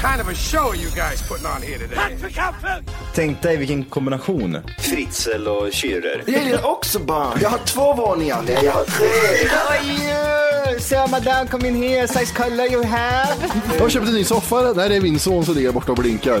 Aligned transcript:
kind 0.00 0.20
of 0.20 0.28
a 0.28 0.34
show 0.34 0.72
you 0.74 0.90
guys 0.90 1.22
putting 1.28 1.46
on 1.46 1.62
here 1.62 1.78
today? 1.78 2.16
Tänk 3.14 3.42
dig 3.42 3.56
vilken 3.56 3.84
kombination. 3.84 4.58
Fritzl 4.78 5.48
och 5.48 5.66
Schürrer. 5.72 6.22
Jag 6.26 6.44
gillar 6.44 6.66
också 6.66 6.98
barn. 6.98 7.38
Jag 7.42 7.50
har 7.50 7.58
två 7.58 7.94
våningar. 7.94 8.42
Nej, 8.46 8.58
jag 8.64 8.72
har 8.72 8.84
tre. 8.84 9.08
So 10.80 11.06
madame 11.10 11.48
come 11.50 11.68
in 11.68 11.82
here, 11.82 12.08
size 12.08 12.34
color 12.34 12.66
you 12.72 12.84
have. 12.84 13.34
Jag 13.74 13.80
har 13.82 13.88
köpt 13.88 14.06
en 14.06 14.14
ny 14.14 14.24
soffa. 14.24 14.74
Där 14.74 14.90
är 14.90 15.00
min 15.00 15.18
son 15.18 15.44
som 15.44 15.54
ligger 15.54 15.72
borta 15.72 15.92
och 15.92 15.98
blinkar. 15.98 16.40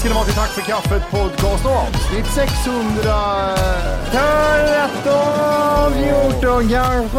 Ska 0.00 0.08
ni 0.08 0.14
vara 0.14 0.24
till 0.24 0.34
Tack 0.34 0.50
för 0.50 0.62
kaffet 0.62 1.02
podcast 1.10 1.66
avsnitt 1.66 2.26
600... 2.26 3.56
13, 4.10 5.92
14 6.40 6.68
kanske. 6.68 7.18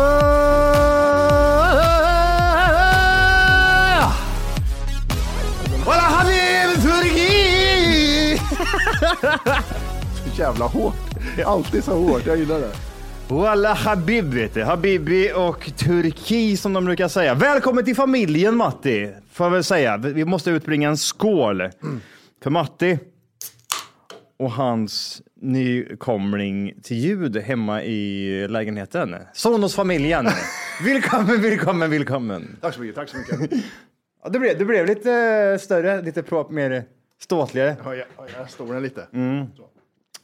Walla 5.85 6.01
Habib 6.01 6.81
Turki! 6.81 8.37
Så 10.35 10.41
jävla 10.41 10.65
hårt. 10.65 10.95
Det 11.35 11.41
är 11.41 11.45
alltid 11.45 11.83
så 11.83 11.93
hårt. 11.93 12.25
Jag 12.25 12.37
gillar 12.37 12.59
det. 12.59 12.71
Walla 13.27 13.73
Habib 13.73 14.33
vet 14.33 14.53
du. 14.53 14.63
Habibi 14.63 15.31
och 15.35 15.71
Turki 15.77 16.57
som 16.57 16.73
de 16.73 16.85
brukar 16.85 17.07
säga. 17.07 17.33
Välkommen 17.33 17.85
till 17.85 17.95
familjen 17.95 18.57
Matti, 18.57 19.09
får 19.33 19.45
jag 19.45 19.51
väl 19.51 19.63
säga. 19.63 19.97
Vi 19.97 20.25
måste 20.25 20.49
utbringa 20.51 20.89
en 20.89 20.97
skål 20.97 21.69
för 22.43 22.49
Matti 22.49 22.99
och 24.37 24.51
hans 24.51 25.21
nykomling 25.41 26.73
till 26.83 26.97
ljud 26.97 27.37
hemma 27.37 27.83
i 27.83 28.47
lägenheten. 28.47 29.15
Sonos-familjen. 29.33 30.27
välkommen, 30.85 31.41
välkommen, 31.41 31.89
välkommen. 31.89 32.57
Tack 32.61 32.73
så 32.73 32.81
mycket. 32.81 32.95
Tack 32.95 33.09
så 33.09 33.17
mycket. 33.17 33.51
Ja, 34.23 34.29
det, 34.29 34.39
blev, 34.39 34.57
det 34.57 34.65
blev 34.65 34.85
lite 34.85 35.57
större, 35.61 36.01
lite 36.01 36.23
prop, 36.23 36.51
mer 36.51 36.83
ståtligare. 37.19 37.75
Höja, 37.83 38.05
höja 38.17 38.47
stolen 38.47 38.83
lite. 38.83 39.07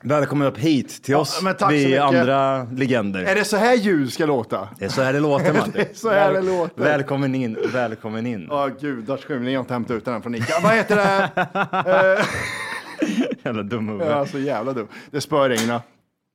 Välkommen 0.04 0.48
upp 0.48 0.58
hit 0.58 1.04
till 1.04 1.12
Ja, 1.12 1.18
oss, 1.18 1.42
så 1.60 1.68
vi 1.70 1.98
andra 1.98 2.64
legender. 2.64 3.24
Är 3.24 3.36
det 3.36 3.44
så 3.46 3.58
här 3.58 3.76
ljud 3.76 4.14
ska 4.14 4.26
låta? 4.26 4.70
Det 4.80 4.86
är 4.86 4.90
så 4.90 5.02
här 5.02 5.14
det 5.14 5.20
låter. 5.20 5.54
Det 5.74 5.80
är 5.80 5.94
så 5.94 6.10
här 6.10 6.34
det 6.34 6.42
låter. 6.42 6.84
Välkommen 6.84 7.36
in, 7.36 7.58
välkommen 7.74 8.28
in. 8.28 8.48
Ja, 8.50 8.70
gudars 8.82 9.26
skymning. 9.26 9.54
Jag 9.54 9.60
har 9.60 9.64
inte 9.64 9.74
hämtat 9.74 9.98
ut 9.98 10.06
den 10.06 10.22
från 10.22 10.36
Ica. 10.36 10.54
Vad 10.64 10.74
heter 10.74 10.96
det? 10.96 12.26
Jävla 13.44 13.64
dum 13.64 13.90
huvud. 13.90 14.08
Ja, 14.08 14.26
så 14.26 14.40
jävla 14.40 14.74
dum. 14.74 14.88
Det 15.12 15.22
spöregnar. 15.22 15.82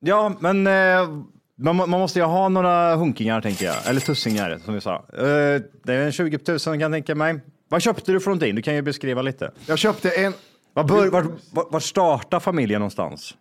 Ja, 0.01 0.33
men 0.41 0.67
eh, 0.67 1.09
man, 1.59 1.77
man 1.77 1.91
måste 1.91 2.19
ju 2.19 2.25
ha 2.25 2.49
några 2.49 2.95
hunkingar 2.97 3.41
tänker 3.41 3.65
jag. 3.67 3.77
Eller 3.87 4.01
tussingar 4.01 4.59
som 4.65 4.75
vi 4.75 4.81
sa. 4.81 4.95
Eh, 4.95 5.23
det 5.85 5.95
är 5.95 6.07
en 6.07 6.13
20 6.13 6.39
000 6.49 6.59
kan 6.59 6.81
jag 6.81 6.93
tänka 6.93 7.15
mig. 7.15 7.41
Vad 7.69 7.83
köpte 7.83 8.13
du 8.13 8.21
för 8.21 8.31
någonting? 8.31 8.55
Du 8.55 8.63
kan 8.63 8.75
ju 8.75 8.83
beskriva 8.83 9.23
lite. 9.23 9.51
Jag 9.67 9.79
köpte 9.79 10.11
en... 10.11 10.33
Var, 10.75 10.85
bör, 10.85 11.09
var, 11.09 11.27
var, 11.53 11.67
var 11.71 11.81
startar 11.81 12.41
familjen 12.41 12.81
någonstans? 12.81 13.35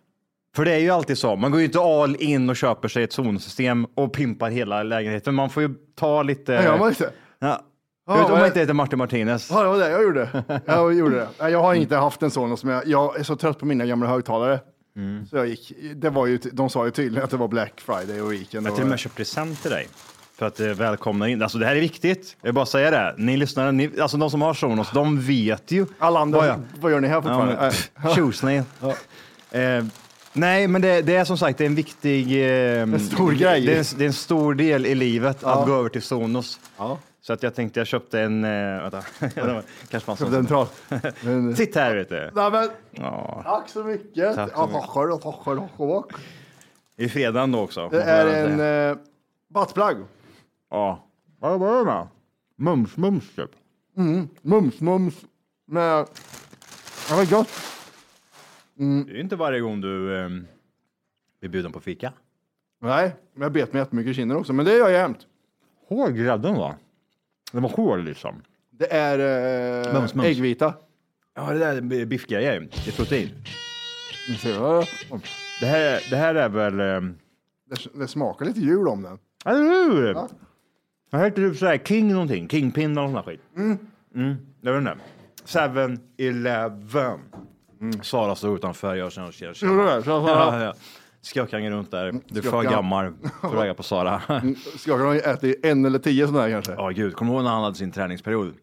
För 0.56 0.64
det 0.64 0.72
är 0.72 0.78
ju 0.78 0.90
alltid 0.90 1.18
så. 1.18 1.36
Man 1.36 1.50
går 1.50 1.60
ju 1.60 1.66
inte 1.66 1.80
all 1.80 2.16
in 2.18 2.50
och 2.50 2.56
köper 2.56 2.88
sig 2.88 3.02
ett 3.04 3.12
zonsystem 3.12 3.86
och 3.94 4.12
pimpar 4.12 4.50
hela 4.50 4.82
lägenheten. 4.82 5.34
Man 5.34 5.50
får 5.50 5.62
ju 5.62 5.74
ta 5.96 6.22
lite... 6.22 6.52
Ja, 6.52 6.62
jag 6.62 6.78
var 6.78 6.88
inte. 6.88 7.10
Ja. 7.38 7.60
Ja, 8.06 8.12
Jag 8.14 8.16
vet 8.16 8.24
om 8.26 8.32
man 8.32 8.40
är- 8.42 8.46
inte 8.46 8.60
heter 8.60 8.72
Martin 8.74 8.98
Martinez. 8.98 9.50
Ja, 9.50 9.62
det 9.62 9.68
var 9.68 9.78
det 9.78 9.90
jag 9.90 10.02
gjorde. 10.02 10.44
Jag 10.66 10.94
gjorde 10.94 11.26
det. 11.38 11.50
Jag 11.50 11.62
har 11.62 11.74
inte 11.74 11.96
haft 11.96 12.22
en 12.22 12.30
sån 12.30 12.56
som 12.56 12.70
jag... 12.70 12.86
Jag 12.86 13.18
är 13.20 13.22
så 13.22 13.36
trött 13.36 13.58
på 13.58 13.66
mina 13.66 13.86
gamla 13.86 14.08
högtalare. 14.08 14.60
Mm. 14.96 15.26
Så 15.26 15.36
jag 15.36 15.46
gick... 15.46 15.72
Det 15.94 16.10
var 16.10 16.26
ju... 16.26 16.38
De 16.52 16.70
sa 16.70 16.84
ju 16.84 16.90
tydligen 16.90 17.24
att 17.24 17.30
det 17.30 17.36
var 17.36 17.48
Black 17.48 17.80
Friday 17.80 18.20
och 18.22 18.32
weekend. 18.32 18.66
Jag 18.66 18.74
till 18.74 18.82
och 18.84 18.88
med 18.90 18.98
köpt 18.98 19.14
present 19.16 19.62
till 19.62 19.70
dig. 19.70 19.88
För 20.38 20.46
att 20.46 20.60
eh, 20.60 20.66
välkomna 20.66 21.28
in. 21.28 21.42
Alltså 21.42 21.58
det 21.58 21.66
här 21.66 21.76
är 21.76 21.80
viktigt. 21.80 22.36
Jag 22.40 22.46
vill 22.48 22.54
bara 22.54 22.66
säga 22.66 22.90
det. 22.90 23.14
Ni 23.18 23.36
lyssnare, 23.36 23.72
ni, 23.72 23.90
alltså 24.00 24.16
de 24.16 24.30
som 24.30 24.42
har 24.42 24.54
Sonos, 24.54 24.90
de 24.94 25.20
vet 25.20 25.70
ju. 25.70 25.86
Alla 25.98 26.20
andra, 26.20 26.38
vad 26.38 26.48
jag- 26.48 26.60
vad 26.80 26.92
gör 26.92 27.00
ni 27.00 27.08
här 27.08 27.14
Ja, 27.14 27.22
fortfarande? 27.22 27.72
men, 27.96 28.06
Äh, 28.10 28.14
Tjus 28.14 28.42
ni. 28.42 28.56
Eh, 29.50 29.84
Nej, 30.32 30.68
men 30.68 30.82
det, 30.82 31.02
det 31.02 31.16
är 31.16 31.24
som 31.24 31.38
sagt 31.38 31.58
det 31.58 31.64
är 31.64 31.66
en 31.66 31.74
viktig... 31.74 32.32
Eh, 32.32 32.82
en 32.82 33.00
stor 33.00 33.32
grej. 33.32 33.66
Det 33.66 33.74
är 33.74 33.78
en, 33.78 33.84
det 33.98 34.04
är 34.04 34.06
en 34.08 34.12
stor 34.12 34.54
del 34.54 34.86
i 34.86 34.94
livet 34.94 35.38
Ja. 35.42 35.48
att 35.60 35.66
gå 35.66 35.74
över 35.74 35.88
till 35.88 36.02
Sonos. 36.02 36.60
Ja. 36.76 36.98
Så 37.20 37.32
att 37.32 37.42
jag 37.42 37.54
tänkte 37.54 37.80
jag 37.80 37.86
köpte 37.86 38.20
en... 38.20 38.44
Eh, 38.44 38.50
vänta, 38.82 39.02
kanske 39.90 40.10
man 40.10 40.16
Köpte 40.16 40.36
en 40.36 40.46
tra- 40.46 40.66
en- 41.26 41.56
Sitt 41.56 41.74
här 41.74 41.94
vet 41.96 42.08
du. 42.08 42.30
Nej, 42.34 42.50
men, 42.50 42.70
Ja, 42.90 43.42
tack 43.44 43.68
så 43.68 43.84
mycket. 43.84 44.34
Tack 44.34 44.50
så 44.50 44.54
Ja, 44.56 44.66
mycket. 44.66 44.82
tackar, 44.82 45.18
tackar, 45.18 45.68
tackar. 45.78 46.18
I 46.96 47.08
fredagen 47.08 47.52
då 47.52 47.60
också. 47.60 47.88
Det 47.88 48.02
är 48.02 48.26
en 48.46 48.90
eh, 48.90 48.96
buttplug. 49.54 49.96
Ja. 50.70 51.04
Vad 51.40 51.60
var 51.60 51.78
det 51.78 51.84
med? 51.84 52.06
Mums, 52.58 52.96
mums 52.96 53.24
typ. 53.36 53.50
Mums, 54.42 54.80
mums. 54.80 55.14
Med... 55.66 56.06
Ja, 57.10 57.16
vad 57.16 57.30
gott. 57.30 57.48
Det 59.06 59.12
är 59.12 59.20
inte 59.20 59.36
varje 59.36 59.60
gång 59.60 59.80
du 59.80 60.16
eh, 60.18 60.28
blir 61.40 61.50
bjuden 61.50 61.72
på 61.72 61.80
fika. 61.80 62.12
Nej, 62.80 63.16
men 63.34 63.42
jag 63.42 63.52
bet 63.52 63.72
mig 63.72 63.80
jättemycket 63.82 64.10
i 64.10 64.14
kinden 64.14 64.36
också, 64.36 64.52
men 64.52 64.64
det 64.64 64.72
gör 64.72 64.88
jag 64.88 64.92
jämt. 65.00 65.26
Hård 65.88 66.14
grädden 66.14 66.54
va? 66.54 66.74
Den 67.52 67.62
var 67.62 67.70
hård 67.70 68.00
liksom. 68.04 68.42
Det 68.70 68.92
är 68.92 69.18
eh, 69.86 69.92
Mums, 69.94 70.14
mums. 70.14 70.28
äggvita. 70.28 70.74
Ja, 71.34 71.52
det 71.52 71.58
där 71.58 71.76
är 71.76 72.04
biffgrejer. 72.06 72.60
Det 72.60 72.88
är 72.88 72.96
protein. 72.96 73.28
Ser, 74.40 74.50
ja, 74.54 74.84
Det 75.60 75.66
här, 75.66 76.00
det 76.10 76.16
här 76.16 76.34
är 76.34 76.48
väl... 76.48 76.80
Eh, 76.80 77.10
Det, 77.70 77.98
det 77.98 78.08
smakar 78.08 78.46
lite 78.46 78.60
jul 78.60 78.88
om 78.88 79.02
den. 79.02 79.18
eller 79.44 79.60
hur? 79.60 80.16
Jag 81.10 81.18
heter 81.24 81.36
typ 81.48 81.56
såhär 81.58 81.78
King 81.78 82.08
någonting. 82.12 82.48
Kingpin 82.48 82.98
eller 82.98 83.06
sån 83.06 83.14
här 83.14 83.22
skit. 83.22 83.40
Mm. 84.14 84.36
Jag 84.60 84.72
vet 84.72 84.80
inte. 84.80 84.96
7-Eleven. 87.82 88.02
Sara 88.04 88.34
stod 88.34 88.56
utanför. 88.58 88.94
Jag 88.94 89.12
känner, 89.12 89.32
känner, 89.32 89.54
känner. 89.54 89.72
Gjorde 89.72 89.84
du 89.84 89.90
det? 89.96 90.02
Så- 90.02 90.04
så- 90.04 90.28
Ja, 90.28 90.62
ja. 90.64 90.74
Skakade 91.22 91.70
runt 91.70 91.90
där. 91.90 92.12
Du 92.28 92.38
är 92.38 92.42
för 92.42 92.62
gammal 92.62 93.12
för 93.40 93.66
att 93.70 93.76
på 93.76 93.82
Sara. 93.82 94.22
Skakar 94.78 95.04
de 95.04 95.30
ätit 95.30 95.64
en 95.64 95.84
eller 95.84 95.98
tio 95.98 96.26
sådana 96.26 96.42
här 96.42 96.50
kanske? 96.50 96.72
Ja, 96.72 96.88
gud. 96.88 97.14
Kommer 97.14 97.32
du 97.32 97.36
ihåg 97.36 97.44
när 97.44 97.50
han 97.50 97.62
hade 97.64 97.76
sin 97.76 97.90
träningsperiod? 97.92 98.54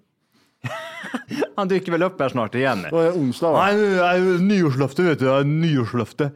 han 1.56 1.68
dyker 1.68 1.92
väl 1.92 2.04
upp 2.04 2.20
här 2.22 2.30
snart 2.30 2.56
igen. 2.56 2.82
Det 2.82 2.98
är 2.98 3.12
onsdag 3.12 3.52
va? 3.52 3.66
Nej, 3.72 4.20
nyårslöfte 4.42 5.02
vet 5.02 5.20
du. 5.20 5.26
Jag 5.26 5.34
har 5.34 5.44
nyårslöfte. 5.44 6.32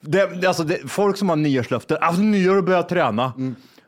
Det, 0.00 0.40
det, 0.40 0.46
alltså, 0.46 0.64
det, 0.64 0.90
folk 0.90 1.16
som 1.16 1.28
har 1.28 1.36
nyårslöfte, 1.36 1.96
alltså 1.96 2.22
nyår 2.22 2.56
och 2.56 2.64
börjar 2.64 2.82
träna. 2.82 3.32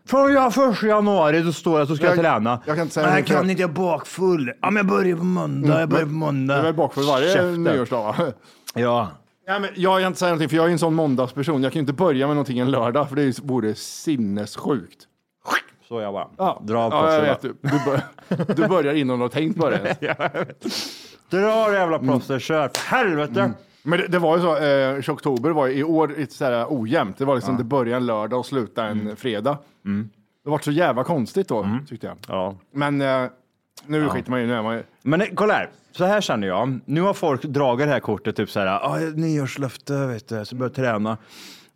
Från 0.09 0.33
jag 0.33 0.55
första 0.55 0.87
januari 0.87 1.43
då 1.43 1.53
står 1.53 1.79
jag 1.79 1.89
du 1.89 1.97
ska 1.97 2.07
Jag- 2.07 2.17
träna. 2.19 2.63
jag 2.67 2.77
kan 2.77 2.83
inte 2.83 2.95
säga 2.95 3.07
Nej, 3.07 3.17
jag 3.19 3.27
kan 3.27 3.51
inte, 3.51 3.63
jag 3.63 3.71
är 3.71 3.75
bakfull. 3.75 4.53
Ja, 4.63 4.71
men 4.71 4.77
jag 4.77 4.87
börjar 4.87 5.17
på 5.17 5.25
måndag. 5.25 5.81
Jag 5.81 5.89
börjar 5.89 6.05
på 6.07 6.13
måndag. 6.13 6.55
Du 6.55 6.61
är 6.61 6.65
väl 6.65 6.75
bakfull 6.75 7.05
varje 7.05 7.27
Käften. 7.33 7.65
nyårsdag 7.65 7.97
va? 8.03 8.15
Ja. 8.75 9.09
Ja, 9.47 9.59
men 9.59 9.71
jag 9.75 10.01
kan 10.01 10.07
inte 10.07 10.19
säga 10.19 10.29
någonting 10.29 10.49
för 10.49 10.57
jag 10.57 10.67
är 10.67 10.71
en 10.71 10.79
sån 10.79 10.95
måndagsperson. 10.95 11.63
Jag 11.63 11.73
kan 11.73 11.81
inte 11.81 11.93
börja 11.93 12.27
med 12.27 12.37
någonting 12.37 12.59
en 12.59 12.71
lördag 12.71 13.09
för 13.09 13.17
det 13.17 13.39
vore 13.43 13.75
sinnessjukt. 13.75 14.99
Så 15.89 16.01
jag 16.01 16.13
bara. 16.13 16.29
Ja, 16.39 16.63
Dra 16.65 16.79
av 16.79 16.93
ja, 16.93 17.13
jag 17.15 17.21
vet. 17.23 17.43
Du, 17.43 17.55
du, 17.63 17.71
bör, 17.87 18.01
du 18.55 18.69
börjar 18.69 18.95
innan 18.95 19.19
du 19.19 19.23
har 19.25 19.29
tänkt 19.29 19.61
på 19.61 19.71
det. 19.71 19.97
Dra 21.31 21.73
jävla 21.73 21.99
plåster, 21.99 22.39
kör. 22.39 22.69
För 22.75 22.97
helvete. 22.97 23.53
Men 23.87 23.99
det, 23.99 24.09
det 24.09 24.19
var 24.19 24.37
ju 24.37 24.43
så, 24.43 24.57
eh, 24.57 25.15
oktober 25.15 25.51
var 25.51 25.67
ju 25.67 25.75
i 25.75 25.85
år 25.85 26.09
lite 26.19 26.35
så 26.35 26.45
här 26.45 26.67
ojämnt. 26.69 27.19
Det 27.19 27.25
var 27.25 27.35
liksom, 27.35 27.57
det 27.57 27.65
började 27.65 27.97
en 27.97 28.07
lördag 28.07 28.39
och 28.39 28.47
slutade 28.47 28.89
en 28.89 29.17
fredag. 29.17 29.59
Det 30.45 30.51
var 30.51 30.59
så 30.59 30.71
jävla 30.71 31.05
konstigt 31.05 31.49
då, 31.49 31.69
tyckte 31.89 32.07
jag. 32.07 32.17
Ja. 32.29 32.57
Men 32.73 33.01
eh, 33.01 33.27
nu 33.87 34.09
skiter 34.09 34.31
man 34.31 34.41
ju, 34.41 34.47
nu 34.47 34.55
är 34.55 34.63
man 34.63 34.77
ju... 34.77 34.83
Men 35.03 35.21
eh, 35.21 35.27
kolla 35.35 35.55
här, 35.55 35.71
så 35.93 36.05
här 36.05 36.21
känner 36.21 36.47
jag. 36.47 36.81
Nu 36.85 37.01
har 37.01 37.15
folk 37.15 37.43
dragit 37.43 37.87
det 37.87 37.93
här 37.93 38.01
kortet, 38.01 38.37
typ 38.37 38.51
så 38.51 38.61
här, 38.61 38.67
ah, 38.67 38.99
nyårslöfte, 39.15 40.07
vet 40.07 40.29
du, 40.29 40.45
så 40.45 40.57
börjar 40.57 40.71
träna. 40.71 41.17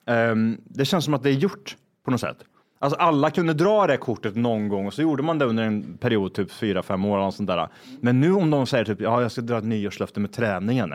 Ehm, 0.06 0.58
det 0.64 0.84
känns 0.84 1.04
som 1.04 1.14
att 1.14 1.22
det 1.22 1.30
är 1.30 1.34
gjort 1.34 1.76
på 2.04 2.10
något 2.10 2.20
sätt. 2.20 2.36
Alltså 2.80 2.98
alla 2.98 3.30
kunde 3.30 3.54
dra 3.54 3.86
det 3.86 3.96
kortet 3.96 4.36
någon 4.36 4.68
gång 4.68 4.86
och 4.86 4.94
så 4.94 5.02
gjorde 5.02 5.22
man 5.22 5.38
det 5.38 5.44
under 5.44 5.64
en 5.64 5.98
period, 5.98 6.34
typ 6.34 6.52
fyra, 6.52 6.82
fem 6.82 7.04
år 7.04 7.18
något 7.18 7.34
sånt 7.34 7.46
där. 7.46 7.68
Men 8.00 8.20
nu 8.20 8.32
om 8.32 8.50
de 8.50 8.66
säger 8.66 8.84
typ, 8.84 9.00
ja, 9.00 9.22
jag 9.22 9.32
ska 9.32 9.40
dra 9.40 9.58
ett 9.58 9.64
nyårslöfte 9.64 10.20
med 10.20 10.32
träningen. 10.32 10.94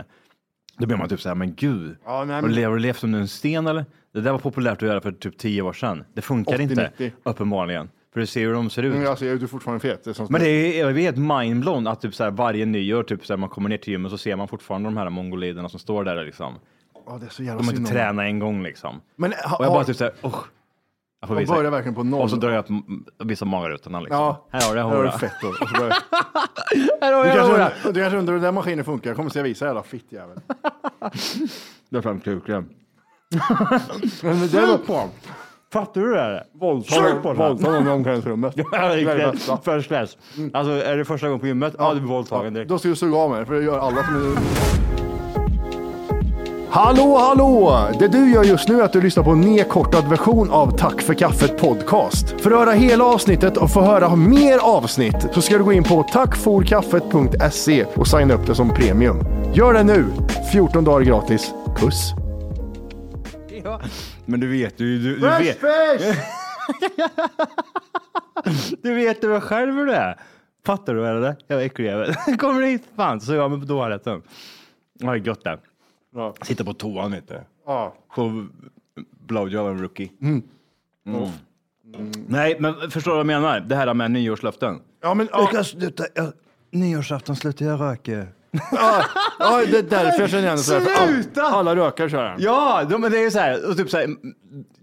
Då 0.78 0.86
blir 0.88 0.98
man 0.98 1.10
typ 1.10 1.22
så 1.22 1.30
här, 1.30 1.36
men 1.36 1.56
gud, 1.56 1.96
Ja, 2.06 2.24
nej, 2.26 2.42
men- 2.42 2.52
du 2.52 2.56
lev- 2.56 2.66
har 2.68 2.74
du 2.76 2.80
levt 2.80 3.04
under 3.04 3.20
en 3.20 3.28
sten 3.28 3.68
eller? 3.68 3.86
Det 4.14 4.22
där 4.22 4.32
var 4.32 4.40
populärt 4.40 4.82
att 4.84 4.88
göra 4.88 5.02
för 5.02 5.12
typ 5.12 5.38
tio 5.38 5.62
år 5.62 5.74
sedan. 5.74 6.04
Det 6.14 6.22
funkar 6.22 6.54
80, 6.54 6.64
inte, 6.64 6.92
90. 7.00 7.12
uppenbarligen. 7.24 7.90
För 8.14 8.20
du 8.20 8.26
ser 8.26 8.42
hur 8.42 8.54
de 8.54 8.70
ser 8.70 8.84
ut. 8.84 8.94
Men 8.96 9.18
ser 9.18 9.26
ju 9.26 9.38
du 9.38 9.44
är 9.44 9.48
fortfarande 9.48 9.80
fet. 9.80 10.04
Det 10.04 10.20
är 10.20 10.32
Men 10.32 10.42
det 10.42 10.48
är, 10.50 10.80
jag 10.80 10.90
är 10.92 10.96
helt 10.96 11.18
mindblown 11.18 11.88
att 11.88 12.02
typ 12.02 12.16
så 12.16 12.24
här 12.24 12.32
varje 12.32 12.66
nyår, 12.66 13.04
typ 13.04 13.26
så 13.26 13.34
här, 13.34 13.38
man 13.38 13.50
kommer 13.50 13.70
ner 13.70 13.78
till 13.78 13.92
gymmet 13.94 14.12
så 14.12 14.18
ser 14.18 14.36
man 14.36 14.48
fortfarande 14.48 14.88
de 14.88 14.98
här 14.98 15.10
mongoliderna 15.10 15.70
som 15.70 15.80
står 15.80 16.04
där 16.04 16.26
liksom. 16.26 16.54
Ja, 17.06 17.18
det 17.22 17.26
är 17.26 17.30
så 17.30 17.44
jävla 17.44 17.62
De 17.62 17.68
har 17.68 17.74
inte 17.74 17.92
tränat 17.92 18.24
en 18.26 18.40
gång 18.40 18.64
liksom. 18.64 19.02
Men 19.16 19.34
ha, 19.46 19.58
Och 19.58 19.66
jag 19.66 19.74
bara 19.74 19.84
typ 19.84 19.96
såhär, 19.96 20.14
får 21.28 21.36
de 21.36 21.42
visa. 21.42 21.54
börjar 21.56 21.72
verkligen 21.72 21.96
på 21.96 22.04
noll. 22.04 22.22
Och 22.22 22.30
så 22.30 22.36
drar 22.36 22.50
jag 22.50 22.60
upp 22.60 22.70
m- 22.70 22.84
vissa 23.24 23.46
magarutorna 23.46 24.00
liksom. 24.00 24.18
Ja, 24.20 24.48
Här 24.52 24.62
har 24.68 24.76
du, 24.76 24.82
här 24.82 24.88
här 24.90 24.96
har 24.96 24.98
har 24.98 25.04
du 25.04 25.10
du. 25.10 25.18
fett. 25.18 25.44
Och 25.44 25.68
så 25.70 25.76
börjar- 25.80 25.98
Här 27.02 27.14
har 27.14 27.24
Du 27.24 27.30
jag, 27.30 27.36
här 27.36 27.42
har 27.52 27.60
jag. 27.60 27.70
kanske, 27.72 27.92
du 27.92 28.00
kanske 28.02 28.18
undrar 28.18 28.34
hur 28.34 28.42
den 28.42 28.54
maskinen 28.54 28.86
funkar. 28.86 29.10
Jag 29.10 29.18
kommer 29.18 29.30
att 29.40 29.46
visa 29.46 29.66
jävla 29.66 29.84
fittjävel. 29.84 30.38
Dra 31.90 32.02
fram 32.02 32.20
kuken. 32.20 32.70
Men 34.22 34.48
det 34.48 34.66
var 34.66 34.78
på 34.78 35.10
Fattar 35.74 36.02
du 36.02 36.14
det? 36.14 36.22
här? 36.22 36.44
våldta 36.54 36.94
Sug 36.94 37.22
på 37.22 37.34
den. 37.34 37.38
våldta 37.38 37.72
någon 37.72 37.88
i 37.88 37.90
omklädningsrummet. 37.92 38.54
Ja, 38.58 38.64
Det 38.72 38.78
är 38.78 39.06
det 39.18 39.28
riktigt. 39.32 39.66
First 39.66 39.88
class. 39.88 40.18
Alltså 40.54 40.72
är 40.72 40.98
det 40.98 41.06
första 41.06 41.28
gången 41.28 41.40
på 41.40 41.48
gymmet? 41.48 41.76
Ja, 41.80 41.94
du 41.94 42.00
blir 42.00 42.10
våldtagen 42.10 42.54
direkt. 42.54 42.70
Då 42.70 42.80
ska 42.80 42.90
du 42.90 42.96
suga 42.96 43.18
av 43.18 43.30
mig, 43.32 43.46
för 43.46 43.54
det 43.54 43.64
gör 43.64 43.80
alla 43.80 44.04
som 44.04 44.16
är... 44.16 44.83
Hallå, 46.76 47.18
hallå! 47.18 47.88
Det 48.00 48.08
du 48.08 48.32
gör 48.32 48.44
just 48.44 48.70
nu 48.70 48.80
är 48.80 48.84
att 48.84 48.94
du 48.94 49.02
lyssnar 49.02 49.24
på 49.24 49.30
en 49.30 49.42
nedkortad 49.42 50.10
version 50.10 50.52
av 50.52 50.78
Tack 50.78 51.02
för 51.02 51.14
kaffet 51.14 51.58
podcast. 51.58 52.42
För 52.42 52.52
att 52.52 52.58
höra 52.58 52.72
hela 52.72 53.04
avsnittet 53.04 53.58
och 53.58 53.72
få 53.72 53.82
höra 53.82 54.16
mer 54.16 54.58
avsnitt 54.58 55.16
så 55.32 55.42
ska 55.42 55.58
du 55.58 55.64
gå 55.64 55.74
in 55.74 55.84
på 55.84 56.04
tackforkaffet.se 56.04 57.86
och 57.86 58.08
signa 58.08 58.34
upp 58.34 58.48
det 58.48 58.56
som 58.56 58.74
premium. 58.74 59.20
Gör 59.54 59.74
det 59.74 59.84
nu! 59.84 60.06
14 60.52 60.84
dagar 60.84 61.06
gratis. 61.06 61.54
Puss! 61.78 62.14
Ja. 63.64 63.82
Men 64.26 64.40
du 64.40 64.52
vet 64.52 64.78
du, 64.78 65.00
du, 65.00 65.16
du 65.16 65.30
vet, 65.30 65.62
du 68.84 68.96
vet 68.96 69.24
ju 69.24 69.28
väl 69.28 69.42
själv 69.42 69.76
hur 69.76 69.86
det 69.86 69.96
är. 69.96 70.20
Fattar 70.66 70.94
du 70.94 71.08
eller? 71.08 71.36
Jag 71.48 71.62
är 71.62 71.66
äcklig 71.66 71.86
jävel. 71.86 72.14
Kommer 72.40 72.62
hit 72.62 72.84
fan 72.96 73.22
så 73.22 73.34
jag 73.34 73.52
mig 73.52 73.60
på 73.60 73.66
toaletten. 73.66 74.22
Ja, 75.00 75.12
det 75.12 75.18
är 75.18 75.28
gött 75.28 75.44
det. 75.44 75.60
Ja. 76.14 76.34
Sitter 76.42 76.64
på 76.64 76.74
toan 76.74 77.12
du. 77.12 77.40
Ja. 77.66 77.96
Få 78.16 78.46
blowjob 79.28 79.68
en 79.68 79.82
rookie. 79.82 80.10
Mm. 80.22 80.42
Nej, 82.28 82.56
men 82.60 82.92
förstår 82.92 83.12
du 83.12 83.16
vad 83.16 83.20
jag 83.20 83.42
menar? 83.42 83.60
Det 83.60 83.76
här 83.76 83.94
med 83.94 84.12
nyårslöften. 84.12 84.80
Ja, 85.02 85.14
men, 85.14 85.28
Jag 85.32 85.42
ja, 85.42 85.46
kan 85.48 85.64
sluta, 85.64 86.04
jag, 86.16 86.34
nyårsafton 86.72 87.36
slutar 87.36 87.66
jag 87.66 87.82
röka. 87.82 88.12
ja, 88.72 89.04
ja, 89.40 89.64
det 89.72 89.78
är 89.78 89.84
därför 89.84 90.20
jag 90.22 90.30
känner 90.30 90.44
igen 90.44 90.56
det. 90.58 90.64
så 90.64 90.74
här, 90.80 91.08
Sluta! 91.08 91.42
Alla, 91.44 91.76
rökare 91.76 92.10
kör 92.10 92.24
den. 92.24 92.36
Ja, 92.42 92.84
de- 92.90 93.02
men 93.02 93.12
det 93.12 93.18
är 93.18 93.22
ju 93.24 93.32
så 93.32 93.40
här, 93.40 93.70
och 93.70 93.78
typ 93.78 93.90
så 93.90 93.98
här, 93.98 94.08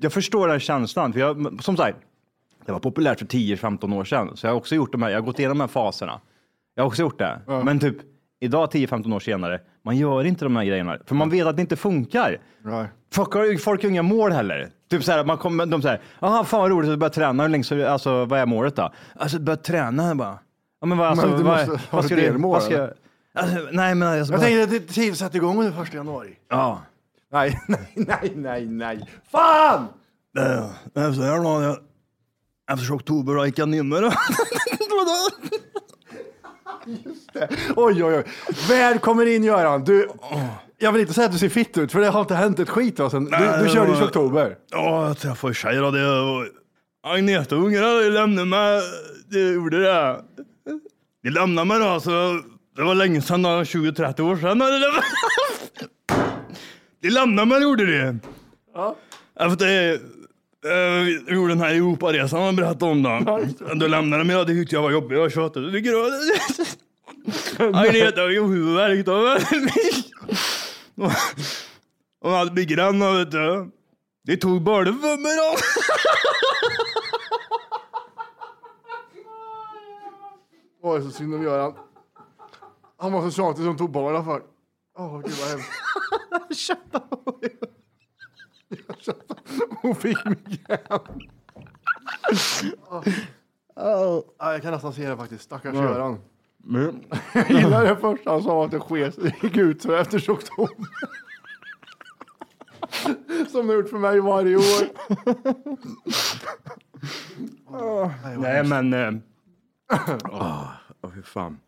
jag 0.00 0.12
förstår 0.12 0.48
den 0.48 0.60
känslan, 0.60 1.12
för 1.12 1.20
jag, 1.20 1.58
som 1.62 1.76
sagt, 1.76 1.98
det 2.66 2.72
var 2.72 2.80
populärt 2.80 3.18
för 3.18 3.26
10-15 3.26 3.94
år 3.96 4.04
sedan, 4.04 4.36
så 4.36 4.46
jag 4.46 4.52
har 4.52 4.56
också 4.56 4.74
gjort 4.74 4.92
de 4.92 5.02
här, 5.02 5.10
jag 5.10 5.16
har 5.20 5.26
gått 5.26 5.38
igenom 5.38 5.58
de 5.58 5.62
här 5.62 5.68
faserna. 5.68 6.20
Jag 6.74 6.82
har 6.82 6.86
också 6.88 7.02
gjort 7.02 7.18
det, 7.18 7.40
men 7.46 7.78
typ 7.80 7.96
idag 8.40 8.68
10-15 8.72 9.14
år 9.14 9.20
senare, 9.20 9.60
man 9.84 9.96
gör 9.96 10.24
inte 10.24 10.44
de 10.44 10.56
här 10.56 10.64
grejerna, 10.64 10.98
för 11.06 11.14
man 11.14 11.30
vet 11.30 11.46
att 11.46 11.56
det 11.56 11.60
inte 11.62 11.76
funkar. 11.76 12.38
Nej. 12.64 12.86
Folk 13.12 13.32
har, 13.34 13.58
folk 13.58 13.82
har 13.82 13.90
inga 13.90 14.02
mål 14.02 14.32
heller. 14.32 14.70
Typ 14.90 15.04
så 15.04 15.12
här, 15.12 15.24
man 15.24 15.38
kommer, 15.38 15.66
de 15.66 15.82
säger, 15.82 16.00
jaha 16.20 16.44
fan 16.44 16.60
vad 16.60 16.70
roligt 16.70 16.90
att 16.90 16.98
börja 16.98 17.10
träna, 17.10 17.42
hur 17.42 17.50
länge 17.50 17.64
ska 17.64 17.74
du, 17.74 17.86
alltså 17.86 18.24
vad 18.24 18.38
är 18.40 18.46
målet 18.46 18.76
då? 18.76 18.92
Alltså 19.16 19.38
börja 19.38 19.56
träna 19.56 20.14
bara. 20.14 20.38
Ja 20.80 20.86
men 20.86 20.98
vad, 20.98 21.08
alltså, 21.08 21.26
Men 21.26 21.38
du 21.38 21.42
vad, 21.44 21.68
måste 21.68 21.80
vad 21.90 22.04
ska 22.04 22.14
du, 22.14 22.20
delmål, 22.20 22.52
vad 22.52 22.62
ska 22.62 22.74
eller? 22.74 22.94
jag, 23.34 23.44
alltså, 23.44 23.68
nej 23.72 23.94
men 23.94 24.08
alltså, 24.08 24.32
Jag 24.32 24.40
bara, 24.40 24.46
tänkte 24.46 24.62
att 24.62 24.70
det 24.88 24.92
tid 24.94 25.16
sätter 25.18 25.36
igång 25.36 25.58
under 25.58 25.72
första 25.72 25.96
januari. 25.96 26.38
ja. 26.48 26.82
Nej, 27.32 27.60
nej, 27.68 27.92
nej, 27.94 28.32
nej, 28.36 28.66
nej. 28.66 29.08
Fan! 29.32 29.86
Efter 30.94 31.24
jag- 31.24 31.76
efter 32.72 32.94
oktober 32.96 33.34
då 33.34 33.46
gick 33.46 33.58
jag 33.58 33.68
ner 33.68 33.82
Oj, 37.76 38.04
oj, 38.04 38.14
oj. 38.16 38.24
Väl 38.68 38.98
kommer 38.98 39.26
in 39.26 39.44
Göran. 39.44 39.84
Du, 39.84 40.08
jag 40.78 40.92
vill 40.92 41.00
inte 41.00 41.14
säga 41.14 41.26
att 41.26 41.32
du 41.32 41.38
ser 41.38 41.48
fitt 41.48 41.78
ut, 41.78 41.92
för 41.92 42.00
det 42.00 42.08
har 42.08 42.20
inte 42.20 42.34
hänt 42.34 42.58
ett 42.58 42.68
skit 42.68 42.96
då 42.96 43.10
sen. 43.10 43.24
Du, 43.24 43.30
Nej, 43.30 43.62
du 43.62 43.68
körde 43.68 43.86
ju 43.86 43.92
det 43.94 43.98
var- 44.00 44.02
i 44.02 44.08
oktober. 44.08 44.56
Ja, 44.70 45.06
jag 45.06 45.18
träffade 45.18 45.54
tjejer 45.54 45.82
och 45.82 45.92
det 45.92 46.08
och 46.08 46.44
Agneta 47.02 47.56
och 47.56 47.62
ungarna 47.64 47.86
de 47.88 48.08
lämnade 48.10 48.46
mig. 48.46 48.80
De 49.30 49.52
gjorde 49.52 49.80
det. 49.82 50.20
De 51.22 51.30
lämnade 51.30 51.64
mig 51.68 51.78
då, 51.78 52.00
så 52.00 52.40
det 52.76 52.82
var 52.82 52.94
länge 52.94 53.22
sedan, 53.22 53.42
då, 53.42 53.48
20-30 53.48 54.20
år 54.20 54.36
sedan. 54.36 54.58
De 57.02 57.10
lämnade 57.10 57.48
mig, 57.48 57.62
gjorde 57.62 57.86
de. 57.86 58.20
Ja. 58.74 58.96
Efter 59.40 59.66
eh, 60.64 61.04
vi 61.26 61.34
gjorde 61.34 61.50
den 61.52 61.60
här 61.60 61.74
Europaresan 61.74 62.40
jag 62.42 62.56
berättade 62.56 62.92
om 62.92 63.02
då. 63.02 63.40
Då 63.74 63.86
lämnade 63.86 64.20
de 64.20 64.26
mig, 64.26 64.36
det 64.36 64.54
tyckte 64.54 64.74
jag 64.76 64.82
var 64.82 64.90
jobbigt. 64.90 65.18
Jag 65.18 65.32
tjatade. 65.32 65.66
Du 65.70 65.72
tycker 65.72 65.92
Agneta 67.58 68.20
har 68.20 68.28
ju 68.28 68.42
huvudvärk 68.46 69.06
då. 69.06 69.36
Och 72.20 72.30
hade 72.30 72.50
blivit 72.50 72.70
grannar 72.70 73.18
vet 73.18 73.30
du. 73.30 73.70
Det 74.24 74.36
tog 74.36 74.62
bara 74.62 74.84
för 74.84 75.16
mig 75.22 75.36
då. 75.36 75.56
Åh, 80.82 80.94
det 80.94 81.00
är 81.00 81.02
så 81.02 81.10
synd 81.10 81.34
om 81.34 81.42
Göran. 81.42 81.74
Han 82.98 83.12
var 83.12 83.22
så 83.22 83.30
tjatig 83.30 83.64
som 83.64 83.76
tog 83.76 83.90
barnen 83.90 84.24
för. 84.24 84.42
Åh, 84.98 85.20
gud 85.20 85.34
vad 85.40 85.48
hemskt. 85.50 85.70
Hon 89.82 89.94
fick 89.94 90.24
migrän. 90.24 90.78
Oh. 92.90 93.04
Ja, 94.38 94.52
jag 94.52 94.62
kan 94.62 94.72
nästan 94.72 94.92
se 94.92 95.08
det 95.08 95.16
faktiskt. 95.16 95.42
Stackars 95.44 95.74
Ja. 95.74 95.82
Göran. 95.82 96.18
Men, 96.64 97.04
Jag 97.32 97.50
gillar 97.50 97.84
det 97.84 97.96
första 97.96 98.30
han 98.30 98.42
sa 98.42 98.64
att 98.64 98.70
det 98.70 98.80
sket, 98.80 99.18
gick 99.42 99.56
ut 99.56 99.82
så 99.82 99.92
efter 99.94 100.18
oktober. 100.32 100.86
Som 103.52 103.66
det 103.66 103.74
gjort 103.74 103.88
för 103.88 103.98
mig 103.98 104.20
varje 104.20 104.56
år. 104.56 104.88
nej 108.38 108.64
men... 108.64 108.92
eh, 108.94 109.12
Åh, 110.30 110.70
hur 111.14 111.22
fan. 111.22 111.58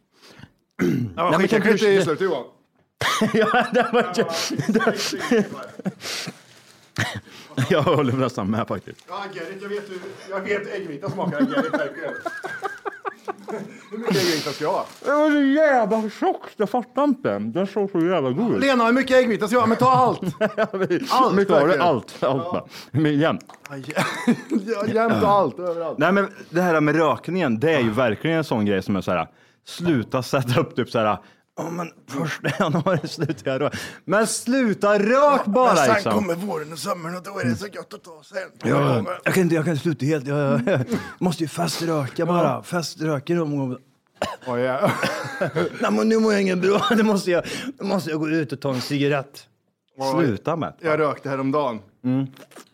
Ja, 1.17 1.39
skicka 1.39 1.59
du- 1.59 1.71
i 1.75 1.79
slutet 2.03 2.21
Johan. 2.21 2.45
ja, 3.33 3.67
det 3.73 3.89
var 3.93 4.13
Jag 7.77 7.83
håller 7.83 8.13
nästan 8.13 8.51
med 8.51 8.69
faktiskt. 8.69 9.05
Ja, 9.09 9.25
Gerrit, 9.35 9.63
jag 9.63 9.69
vet, 9.69 9.91
hur- 9.91 10.01
jag 10.31 10.41
vet 10.41 10.75
äggvita 10.75 11.11
smakar 11.11 11.39
Gerrit 11.41 11.73
verkligen. 11.73 12.15
Hur 13.91 13.99
mycket 13.99 14.17
äggvita 14.17 14.51
ska 14.51 14.65
jag 14.65 14.73
ha? 14.73 14.87
Det 15.05 15.11
var 15.11 15.31
så 15.31 15.41
jävla 15.41 16.11
tjockt, 16.11 16.53
jag 16.57 16.71
fattar 16.71 17.05
inte. 17.05 17.39
Den 17.39 17.67
såg 17.67 17.91
så 17.91 17.99
jävla 18.01 18.31
god 18.31 18.55
ut. 18.55 18.61
Lena, 18.61 18.85
hur 18.87 18.93
mycket 18.93 19.17
äggvita 19.17 19.47
ska 19.47 19.57
jag 19.57 19.61
ha? 19.61 19.67
Men 19.67 19.77
ta 19.77 19.91
allt! 19.91 20.21
Allt, 21.11 21.35
Mycket 21.35 21.55
av 21.55 21.69
det, 21.69 21.83
allt. 21.83 22.23
allt 22.23 22.43
bara. 22.53 22.65
Men 22.91 23.19
jämt. 23.19 23.45
Ja, 23.69 24.87
Jämt 24.87 25.23
och 25.23 25.29
allt, 25.31 25.59
överallt. 25.59 25.99
Nej 25.99 26.13
men 26.13 26.29
det 26.51 26.61
här 26.63 26.81
med 26.81 26.97
rökningen, 26.97 27.61
det 27.61 27.75
är 27.75 27.81
ju 27.81 27.91
verkligen 27.91 28.37
en 28.37 28.45
sån 28.45 28.65
grej 28.65 28.83
som 28.83 28.97
är 28.97 29.01
så 29.01 29.11
här. 29.11 29.29
Sluta 29.67 30.23
sätta 30.23 30.61
upp 30.61 30.77
typ 30.77 30.91
så 30.91 30.99
här. 30.99 31.19
Ja 31.57 31.71
men 31.71 31.91
första 32.07 32.49
januari 32.59 33.09
slutar 33.09 33.51
jag 33.51 33.61
röka. 33.61 33.79
Men 34.05 34.27
sluta 34.27 34.99
rök 34.99 35.45
bara 35.47 35.75
Men 35.75 35.77
sen 35.77 35.95
liksom. 35.95 36.13
kommer 36.13 36.35
våren 36.35 36.73
och 36.73 36.79
sommaren 36.79 37.17
och 37.17 37.23
då 37.23 37.39
är 37.39 37.45
det 37.45 37.57
så 37.57 37.67
gött 37.67 37.95
att 37.95 38.05
ta 38.05 38.23
sen. 38.23 38.71
Ja, 38.71 39.05
jag 39.25 39.35
kan 39.35 39.43
inte, 39.43 39.55
jag 39.55 39.65
kan 39.65 39.73
inte 39.73 39.83
sluta 39.83 40.07
helt. 40.07 40.27
Jag, 40.27 40.69
jag, 40.69 40.81
måste 41.19 41.43
ju 41.43 41.49
feströka 41.49 42.27
bara. 42.27 42.63
Feströka 42.63 43.35
någon 43.35 43.59
gång. 43.59 43.77
Oh, 44.47 44.61
ja. 44.61 44.91
Nej 45.81 45.91
men 45.93 46.09
nu 46.09 46.19
mår 46.19 46.33
jag 46.33 46.43
ingen 46.43 46.61
bra. 46.61 46.83
Nu 46.97 47.03
måste 47.03 47.31
jag, 47.31 47.45
nu 47.81 47.87
måste 47.87 48.11
jag 48.11 48.21
gå 48.21 48.29
ut 48.29 48.53
och 48.53 48.61
ta 48.61 48.75
en 48.75 48.81
cigarett. 48.81 49.47
Sluta 50.15 50.57
med. 50.57 50.75
Jag 50.81 51.01
rökte 51.01 51.29
häromdagen. 51.29 51.81
Mm. 52.05 52.27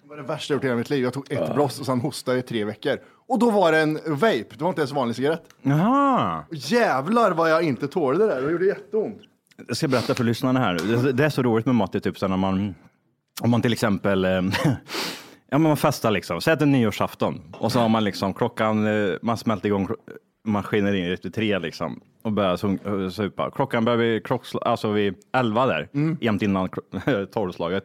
Det 0.08 0.16
var 0.16 0.22
det 0.22 0.28
värsta 0.28 0.54
jag 0.54 0.56
gjort 0.56 0.64
i 0.64 0.66
hela 0.66 0.76
mitt 0.78 0.90
liv. 0.90 1.02
Jag 1.04 1.12
tog 1.12 1.32
ett 1.32 1.54
bloss 1.54 1.80
och 1.80 1.86
sen 1.86 2.00
hostade 2.00 2.36
jag 2.36 2.44
i 2.44 2.48
tre 2.48 2.64
veckor. 2.64 2.98
Och 3.26 3.38
då 3.38 3.50
var 3.50 3.72
det 3.72 3.78
en 3.78 3.94
vape. 4.06 4.44
Det 4.50 4.60
var 4.60 4.68
inte 4.68 4.80
ens 4.80 4.90
en 4.90 4.96
vanlig 4.96 5.16
cigarett. 5.16 5.42
Jaha. 5.62 6.44
Jävlar 6.50 7.30
vad 7.30 7.50
jag 7.50 7.62
inte 7.62 7.88
tålde 7.88 8.26
det 8.26 8.34
där. 8.34 8.42
Det 8.42 8.52
gjorde 8.52 8.66
jätteont. 8.66 9.18
Jag 9.68 9.76
ska 9.76 9.88
berätta 9.88 10.14
för 10.14 10.24
lyssnarna 10.24 10.60
här. 10.60 10.74
Det, 10.74 11.12
det 11.12 11.24
är 11.24 11.30
så 11.30 11.42
roligt 11.42 11.66
med 11.66 11.74
matte, 11.74 12.00
typ 12.00 12.18
så 12.18 12.28
när 12.28 12.36
man, 12.36 12.74
om 13.40 13.50
man 13.50 13.62
till 13.62 13.72
exempel, 13.72 14.24
eh, 14.24 14.30
ja 15.50 15.58
men 15.58 15.62
man 15.62 15.76
festar 15.76 16.10
liksom, 16.10 16.40
säg 16.40 16.52
att 16.52 16.58
det 16.58 16.64
är 16.64 16.66
nyårsafton 16.66 17.54
och 17.58 17.72
så 17.72 17.78
har 17.80 17.88
man 17.88 18.04
liksom 18.04 18.34
klockan, 18.34 18.86
eh, 18.86 19.14
man 19.22 19.36
smälter 19.36 19.68
igång 19.68 19.88
maskineriet 20.44 21.24
vid 21.24 21.34
tre 21.34 21.58
liksom 21.58 22.00
och 22.22 22.32
börjar 22.32 22.78
eh, 23.04 23.10
supa. 23.10 23.50
Klockan 23.50 23.84
börjar 23.84 23.98
vid, 23.98 24.22
klocksl- 24.22 24.62
alltså 24.62 24.90
vid 24.92 25.14
elva 25.32 25.66
där, 25.66 25.88
jämt 26.20 26.42
innan 26.42 26.68
tolvslaget. 27.32 27.84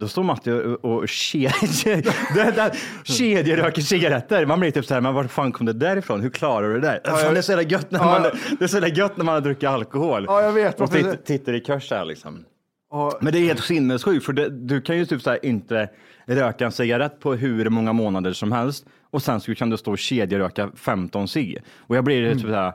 Då 0.00 0.08
står 0.08 0.22
Matti 0.22 0.50
och, 0.82 1.08
kedjeröker 3.04 3.82
cigaretter. 3.82 4.46
Man 4.46 4.60
blir 4.60 4.70
typ 4.70 4.84
så 4.86 4.94
här, 4.94 5.00
men 5.00 5.14
var 5.14 5.24
fan 5.24 5.52
kom 5.52 5.66
det 5.66 5.72
där 5.72 5.96
ifrån? 5.96 6.20
Hur 6.20 6.30
klarar 6.30 6.68
du 6.68 6.80
det 6.80 6.86
där? 6.86 7.00
Fan, 7.04 7.34
det 7.34 7.40
är 7.40 7.42
så 7.42 7.52
jävla 7.52 7.68
gött 7.68 7.90
när 7.90 8.04
man, 8.04 8.22
det 8.58 8.64
är 8.64 8.68
så 8.68 8.86
gött 8.86 9.16
när 9.16 9.24
man 9.24 9.34
har 9.34 9.40
druckit 9.40 9.68
alkohol. 9.68 10.24
Ja, 10.28 10.42
jag 10.42 10.52
vet. 10.52 10.80
Och 10.80 10.90
titt, 10.90 11.24
tittar 11.24 11.52
i 11.52 11.60
kurs 11.60 11.90
här 11.90 12.04
liksom. 12.04 12.44
Ja. 12.90 13.18
Men 13.20 13.32
det 13.32 13.38
är 13.38 13.44
helt 13.44 13.64
sinnessjukt, 13.64 14.26
för 14.26 14.32
det, 14.32 14.48
du 14.48 14.80
kan 14.80 14.96
ju 14.96 15.06
typ 15.06 15.22
så 15.22 15.36
inte 15.42 15.88
röka 16.26 16.64
en 16.64 16.72
cigarett 16.72 17.20
på 17.20 17.34
hur 17.34 17.68
många 17.68 17.92
månader 17.92 18.32
som 18.32 18.52
helst 18.52 18.86
och 19.10 19.22
sen 19.22 19.40
så 19.40 19.54
kan 19.54 19.70
du 19.70 19.76
stå 19.76 19.90
och 19.90 19.98
kedjeröka 19.98 20.70
15 20.76 21.28
cigg. 21.28 21.58
Och 21.76 21.96
jag 21.96 22.04
blir 22.04 22.32
typ 22.34 22.42
så 22.42 22.54
här, 22.54 22.72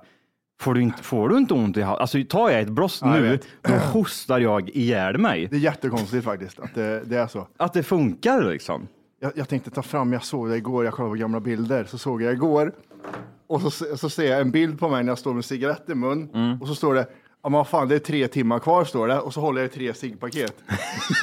får 0.62 0.74
du 0.74 0.82
inte, 0.82 1.04
får 1.04 1.30
du 1.30 1.38
inte 1.38 1.54
ont 1.54 1.78
i 1.78 1.82
halsen? 1.82 2.02
Alltså 2.02 2.38
tar 2.38 2.50
jag 2.50 2.62
ett 2.62 2.70
bloss 2.70 3.00
Ja, 3.02 3.16
jag 3.16 3.24
nu, 3.24 3.30
vet. 3.30 3.48
då 3.62 3.74
hostar 3.74 4.40
jag 4.40 4.70
ihjäl 4.70 5.18
mig. 5.18 5.48
Det 5.48 5.56
är 5.56 5.60
jättekonstigt 5.60 6.24
faktiskt 6.26 6.60
att 6.60 6.76
det, 6.76 7.02
det 7.06 7.18
är 7.18 7.28
så. 7.28 7.48
Att 7.58 7.74
det 7.74 7.84
funkar 7.84 8.44
liksom. 8.52 8.88
Jag, 9.20 9.32
jag 9.36 9.50
tänkte 9.50 9.70
ta 9.72 9.82
fram, 9.82 10.14
jag 10.14 10.24
såg 10.24 10.50
det 10.50 10.58
igår, 10.58 10.86
jag 10.86 10.94
kollade 10.94 11.12
på 11.16 11.20
gamla 11.20 11.40
bilder, 11.40 11.84
så 11.84 11.98
såg 11.98 12.22
jag 12.22 12.34
igår 12.34 12.72
och 13.48 13.62
så, 13.62 13.72
se- 13.72 13.98
så 13.98 14.10
ser 14.10 14.32
jag 14.32 14.42
en 14.42 14.52
bild 14.52 14.80
på 14.80 14.90
mig 14.90 15.04
när 15.04 15.12
jag 15.12 15.20
står 15.20 15.34
med 15.34 15.46
cigarett 15.46 15.90
i 15.90 15.96
mun 15.96 16.30
Mm. 16.34 16.62
och 16.62 16.68
så 16.68 16.76
står 16.76 16.94
det 16.94 17.08
Ja 17.46 17.50
men 17.50 17.58
vad 17.58 17.68
fan, 17.68 17.88
det 17.88 17.96
är 17.96 18.00
tre 18.00 18.28
timmar 18.28 18.60
kvar 18.60 18.86
står 18.86 19.08
det 19.08 19.20
och 19.20 19.34
så 19.34 19.42
håller 19.42 19.62
jag 19.62 19.70
i 19.72 19.74
tre 19.74 19.94
ciggpaket. 19.94 20.54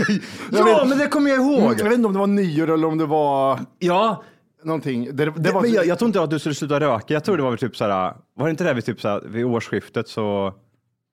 Jag 0.08 0.18
Ja, 0.60 0.64
vet- 0.64 0.88
men 0.88 0.98
det 0.98 1.06
kommer 1.06 1.30
jag 1.30 1.40
ihåg. 1.40 1.58
Mm, 1.58 1.74
Jag 1.78 1.84
vet 1.84 1.92
inte 1.94 2.06
om 2.06 2.12
det 2.12 2.18
var 2.18 2.26
nyår 2.26 2.70
eller 2.70 2.86
om 2.88 2.98
det 2.98 3.06
var 3.06 3.60
Ja, 3.78 4.22
någonting. 4.64 5.04
Det, 5.04 5.24
det, 5.24 5.30
det, 5.36 5.52
var, 5.52 5.60
men 5.62 5.72
jag, 5.72 5.86
jag 5.86 5.98
tror 5.98 6.06
inte 6.06 6.22
att 6.22 6.30
du 6.30 6.38
skulle 6.38 6.54
sluta 6.54 6.80
röka. 6.80 7.14
Jag 7.14 7.24
tror 7.24 7.36
det 7.36 7.42
var 7.42 7.50
väl 7.50 7.58
typ 7.58 7.76
så 7.76 7.84
här, 7.84 8.14
var 8.36 8.46
det 8.46 8.50
inte 8.50 8.64
det 8.64 8.74
vid, 8.74 8.84
typ 8.84 9.00
så 9.00 9.08
här, 9.08 9.20
vid 9.20 9.44
årsskiftet 9.44 10.08
så, 10.08 10.54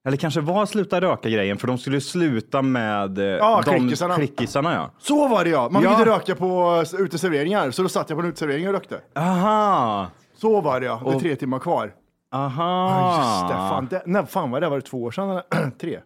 eller 0.06 0.16
kanske 0.16 0.40
var 0.40 0.66
sluta 0.66 1.00
röka 1.00 1.28
grejen, 1.28 1.56
för 1.58 1.66
de 1.66 1.78
skulle 1.78 2.00
sluta 2.00 2.62
med 2.62 3.18
eh, 3.18 3.24
Ja, 3.24 3.62
de 3.64 3.78
klickisarna. 3.78 4.14
klickisarna 4.14 4.74
ja. 4.74 4.90
Så 4.98 5.28
var 5.28 5.44
det 5.44 5.50
ja! 5.50 5.68
Man 5.72 5.82
Ja. 5.82 5.96
ville 5.96 6.10
röka 6.10 6.34
på 6.34 6.82
eh, 6.94 7.00
uteserveringar, 7.00 7.70
så 7.70 7.82
då 7.82 7.88
satt 7.88 8.10
jag 8.10 8.18
på 8.18 8.22
en 8.22 8.28
uteservering 8.28 8.66
och 8.68 8.74
rökte. 8.74 9.00
Aha, 9.16 10.06
Så 10.36 10.60
var 10.60 10.80
det 10.80 10.86
ja, 10.86 11.00
det 11.04 11.10
är 11.10 11.14
Och- 11.14 11.20
tre 11.22 11.36
timmar 11.36 11.58
kvar. 11.58 11.92
aha. 12.32 12.90
Ja, 12.90 13.16
just 13.40 13.48
det, 13.48 13.54
fan, 13.54 13.86
det, 13.90 14.02
när 14.06 14.24
fan 14.26 14.50
var 14.50 14.60
det? 14.60 14.68
Var 14.68 14.76
det 14.76 14.82
två 14.86 15.02
år 15.02 15.10
sedan 15.10 15.30
eller? 15.30 15.70
tre? 15.80 15.98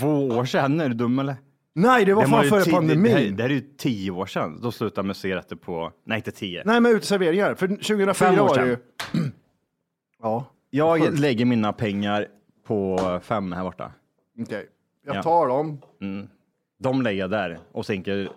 Två 0.00 0.28
år 0.28 0.44
sedan, 0.44 0.80
är 0.80 0.88
du 0.88 0.94
dum 0.94 1.18
eller? 1.18 1.36
Nej, 1.80 2.04
det 2.04 2.14
var 2.14 2.22
Det 2.22 2.28
fan 2.28 2.44
ju 2.44 2.48
före 2.50 2.60
ti- 2.60 2.64
Det, 2.64 2.70
här- 2.70 2.76
pandemin. 2.78 3.36
det 3.36 3.42
här 3.42 3.50
är 3.50 3.54
ju 3.54 3.60
tio 3.60 4.10
år 4.10 4.26
sedan. 4.26 4.60
Då 4.62 4.72
slutade 4.72 5.06
med 5.06 5.16
cigaretter 5.16 5.56
på, 5.56 5.92
nej 6.04 6.16
inte 6.16 6.30
tio. 6.30 6.62
Nej, 6.64 6.80
men 6.80 6.92
uteserveringar. 6.92 7.54
För 7.54 7.68
2004 7.68 8.14
Fem 8.14 8.34
år 8.40 8.48
var 8.48 8.56
det 8.58 8.66
ju... 8.66 8.76
ja, 10.22 10.44
Jag 10.70 10.98
fullt. 11.04 11.20
lägger 11.20 11.44
mina 11.44 11.72
pengar 11.72 12.26
på 12.66 12.98
fem 13.22 13.52
här 13.52 13.62
borta. 13.64 13.92
okej. 14.42 14.66
Jag 15.06 15.16
Ja. 15.16 15.22
tar 15.22 15.46
dem. 15.48 15.80
De 16.80 17.02
lägger 17.02 17.20
jag 17.20 17.30
där 17.30 17.58
och 17.72 17.86
sänker 17.86 18.28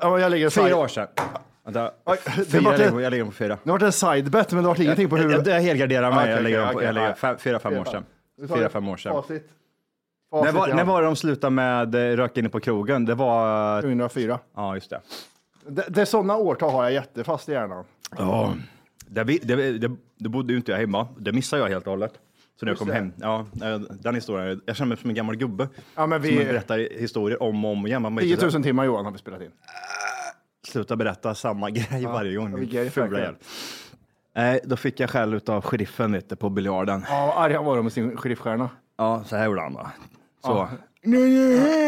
ja, 0.00 0.18
Jag 0.20 0.30
lägger 0.30 0.44
en 0.44 0.50
fyra 0.50 0.76
år 0.76 0.88
sedan. 0.88 1.06
Vänta, 1.64 1.90
Oj, 2.04 2.18
det 2.36 2.44
fyra, 2.44 2.60
var 2.62 2.72
jag, 2.72 2.80
lägger, 3.10 3.16
jag 3.18 3.26
på 3.26 3.32
fyra. 3.32 3.58
Det 3.64 3.70
var 3.70 3.82
en 3.84 3.92
sidebet, 3.92 4.52
men 4.52 4.62
det 4.62 4.68
var 4.68 4.80
ingenting 4.80 5.08
på 5.08 5.16
Jag, 5.18 5.22
huvudet. 5.22 5.46
jag 5.46 5.60
helgarderar 5.60 6.10
mig. 6.10 6.18
Okej, 6.20 6.32
jag 6.32 6.42
lägger, 6.42 6.60
dem 6.64 6.72
på, 6.74 6.82
jag 6.82 6.94
lägger 6.94 7.08
ja. 7.08 7.14
fem, 7.14 7.36
fyra, 7.38 7.58
fem 7.58 7.78
år 7.78 7.84
sedan. 7.84 8.04
Fyra, 8.54 8.68
fem 8.68 8.88
år 8.88 8.96
sedan. 8.96 9.12
Facit. 9.22 9.48
När 10.32 10.52
var, 10.52 10.68
när 10.68 10.84
var 10.84 11.00
det 11.02 11.06
de 11.06 11.16
slutade 11.16 11.50
med 11.50 11.94
eh, 11.94 12.16
röka 12.16 12.40
inne 12.40 12.48
på 12.48 12.60
krogen? 12.60 13.04
Det 13.04 13.14
var... 13.14 13.82
2004. 13.82 14.38
Ja, 14.56 14.74
just 14.74 14.90
det. 14.90 15.00
Det, 15.66 15.84
det 15.88 16.00
är 16.00 16.04
sådana 16.04 16.36
årtal 16.36 16.70
har 16.70 16.82
jag 16.82 16.92
jättefast 16.92 17.48
i 17.48 17.52
hjärnan. 17.52 17.84
Ja. 18.18 18.54
Det, 19.06 19.24
vi- 19.24 19.38
det, 19.42 19.78
det, 19.78 19.90
det 20.18 20.28
bodde 20.28 20.52
ju 20.52 20.56
inte 20.56 20.72
jag 20.72 20.78
hemma. 20.78 21.08
Det 21.18 21.32
missade 21.32 21.62
jag 21.62 21.68
helt 21.68 21.84
och 21.86 21.90
hållet. 21.90 22.12
Så 22.60 22.64
när 22.66 22.72
jag 22.72 22.78
kom 22.78 22.88
det. 22.88 22.94
hem, 22.94 23.12
ja, 23.16 23.46
eh, 23.62 23.78
den 23.78 24.14
historien, 24.14 24.60
jag 24.66 24.76
känner 24.76 24.88
mig 24.88 24.98
som 24.98 25.10
en 25.10 25.16
gammal 25.16 25.36
gubbe. 25.36 25.68
Ja, 25.94 26.06
men 26.06 26.22
Som 26.22 26.30
vi... 26.30 26.44
berättar 26.44 26.78
historier 26.78 27.42
om 27.42 27.64
och 27.64 27.70
om 27.72 27.86
igen. 27.86 28.02
Man 28.02 28.14
bara 28.14 28.20
10 28.20 28.32
inte 28.34 28.46
000 28.46 28.62
timmar 28.62 28.84
Johan 28.84 29.04
har 29.04 29.12
vi 29.12 29.18
spelat 29.18 29.40
in. 29.42 29.50
sluta 30.66 30.96
berätta 30.96 31.34
samma 31.34 31.70
grej 31.70 32.04
varje 32.06 32.36
gång. 32.36 32.50
ja, 32.50 32.56
din 32.56 32.68
vi 32.68 32.76
ger 32.76 32.90
fula 32.90 33.04
verkligen. 33.06 33.24
jävel. 33.24 33.40
Nej, 34.34 34.60
då 34.64 34.76
fick 34.76 35.00
jag 35.00 35.10
skäll 35.10 35.40
av 35.46 35.62
sheriffen 35.64 36.12
lite 36.12 36.36
på 36.36 36.50
biljarden. 36.50 37.04
Ja, 37.08 37.26
vad 37.34 37.44
arg 37.44 37.54
han 37.54 37.64
var 37.64 37.76
då 37.76 37.82
med 37.82 37.92
sin 37.92 38.16
sheriffstjärna. 38.16 38.70
Ja, 38.98 39.24
så 39.26 39.36
här 39.36 39.46
gjorde 39.46 39.60
han 39.60 39.72
då. 39.74 39.86
Så. 40.42 40.68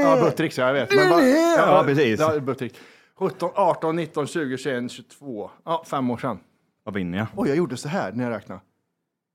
Ja, 0.03 0.17
Buttricks, 0.23 0.59
ja, 0.59 0.67
jag 0.67 0.75
vet. 0.75 0.95
Men 0.95 1.11
bara, 1.11 1.23
Ja, 1.23 1.83
precis. 1.87 2.21
Ja, 2.21 2.41
Buttricks. 2.41 2.79
17, 3.19 3.51
18, 3.55 3.97
19, 3.97 4.27
20, 4.27 4.57
21, 4.59 4.91
22. 4.91 5.51
Ja, 5.65 5.85
fem 5.87 6.11
år 6.11 6.17
sedan. 6.17 6.39
Vad 6.85 6.95
vinner 6.95 7.19
jag? 7.19 7.27
Oj, 7.37 7.49
jag 7.49 7.57
gjorde 7.57 7.77
så 7.77 7.89
här 7.89 8.13
när 8.13 8.25
jag 8.25 8.31
räknade. 8.31 8.61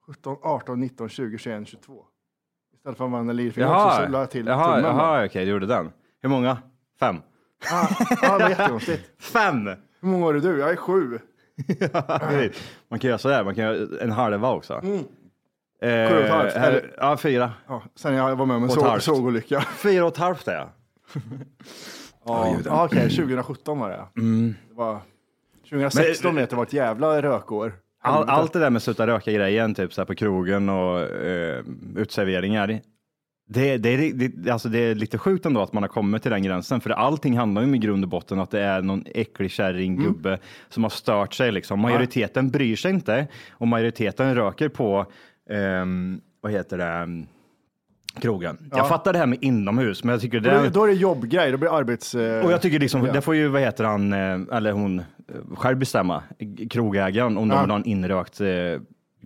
17, 0.07 0.38
18, 0.41 0.79
19, 0.79 1.09
20, 1.09 1.38
21, 1.38 1.67
22. 1.67 2.05
Istället 2.75 2.97
för 2.97 3.05
att 3.05 3.07
använda 3.07 3.33
lillfingret 3.33 3.71
så 3.71 4.07
la 4.11 4.19
jag 4.19 4.31
till 4.31 4.47
jaha, 4.47 4.75
tummen. 4.75 4.95
jaha 4.95 5.25
okej, 5.25 5.45
du 5.45 5.51
gjorde 5.51 5.65
den. 5.65 5.91
Hur 6.21 6.29
många? 6.29 6.57
Fem. 6.99 7.15
Ah, 7.71 7.88
ja, 8.21 8.38
det 8.38 8.43
var 8.43 8.49
jättekonstigt. 8.49 9.01
Fem! 9.19 9.65
Hur 10.01 10.07
många 10.09 10.29
är 10.29 10.33
du? 10.33 10.59
Jag 10.59 10.71
är 10.71 10.75
sju. 10.75 11.19
man 12.89 12.99
kan 12.99 13.07
göra 13.07 13.17
sådär, 13.17 13.43
man 13.43 13.55
kan 13.55 13.63
göra 13.63 14.01
en 14.01 14.11
halva 14.11 14.51
också. 14.51 14.73
Eh, 14.73 15.01
Sju 15.81 15.88
och 16.15 16.21
ett 16.24 16.29
halvt, 16.31 16.53
här- 16.53 16.69
eller? 16.71 16.93
Ja, 16.98 17.17
fyra. 17.17 17.51
Ja, 17.67 17.83
sen 17.95 18.13
jag 18.15 18.36
var 18.36 18.45
med 18.45 18.55
om 18.55 18.63
en 18.63 18.69
Och 18.69 18.75
ett 18.75 18.81
så, 18.81 18.88
halvt. 18.88 19.03
sågolycka. 19.03 19.62
Fyra 19.77 20.03
och 20.05 20.12
ett 20.12 20.17
halvt 20.17 20.48
är 20.48 20.53
jag. 20.55 20.69
Ja, 22.25 22.55
ja, 22.65 22.86
okej, 22.86 23.09
2017 23.09 23.79
var 23.79 23.89
det. 23.89 24.05
Mm. 24.21 24.55
det 24.69 24.75
var, 24.75 25.00
2016 25.69 26.36
vet 26.36 26.51
jag 26.51 26.57
var 26.57 26.65
ett 26.65 26.74
jävla 26.74 27.21
rökår. 27.21 27.74
All, 28.01 28.29
allt 28.29 28.53
det 28.53 28.59
där 28.59 28.69
med 28.69 28.81
sluta 28.81 29.07
röka-grejen, 29.07 29.75
typ 29.75 29.93
så 29.93 30.05
på 30.05 30.15
krogen 30.15 30.69
och 30.69 31.00
eh, 31.01 31.63
utserveringar. 31.95 32.79
Det, 33.50 33.77
det, 33.77 33.89
är, 33.89 34.13
det, 34.13 34.51
alltså 34.51 34.69
det 34.69 34.79
är 34.79 34.95
lite 34.95 35.17
sjukt 35.17 35.45
ändå 35.45 35.62
att 35.62 35.74
man 35.74 35.83
har 35.83 35.88
kommit 35.88 36.21
till 36.21 36.31
den 36.31 36.43
gränsen, 36.43 36.81
för 36.81 36.89
allting 36.89 37.38
handlar 37.38 37.62
ju 37.62 37.75
i 37.75 37.77
grund 37.77 38.03
och 38.03 38.09
botten 38.09 38.39
att 38.39 38.51
det 38.51 38.62
är 38.62 38.81
någon 38.81 39.03
äcklig 39.15 39.51
kärring, 39.51 39.98
Mm. 39.98 40.38
som 40.69 40.83
har 40.83 40.89
stört 40.89 41.33
sig. 41.33 41.51
Liksom. 41.51 41.79
Majoriteten 41.79 42.50
bryr 42.51 42.75
sig 42.75 42.91
inte 42.91 43.27
och 43.51 43.67
majoriteten 43.67 44.36
röker 44.36 44.69
på, 44.69 45.05
ehm, 45.50 46.22
vad 46.41 46.51
heter 46.51 46.77
det, 46.77 47.25
krogen. 48.20 48.70
Jag 48.72 48.88
fattar 48.88 49.13
det 49.13 49.20
här 49.20 49.25
med 49.25 49.38
inomhus, 49.41 50.03
men 50.03 50.12
jag 50.12 50.22
tycker 50.22 50.39
det 50.39 50.51
Då, 50.51 50.58
är, 50.58 50.70
då 50.70 50.84
är 50.84 50.88
det 50.88 50.94
jobbgrej, 50.94 51.51
då 51.51 51.58
blir 51.58 51.70
det 51.70 51.75
arbets... 51.75 52.15
och 52.15 52.51
jag 52.51 52.62
tycker 52.62 52.79
liksom, 52.79 53.06
ja. 53.06 53.13
det 53.13 53.22
får 53.22 53.36
ju, 53.36 53.48
vad 53.48 53.62
heter 53.62 53.84
han, 53.84 54.13
eh, 54.13 54.58
eller 54.58 54.72
hon, 54.72 55.00
eh, 55.00 55.06
själv 55.56 55.77
bestämma, 55.77 56.24
krogägaren, 56.70 57.38
om 57.38 57.50
Ja. 57.50 57.56
de 57.56 57.62
vill 57.62 57.72
ha 57.72 57.77
en 57.77 57.86
inrökt 57.86 58.41
eh, 58.41 58.48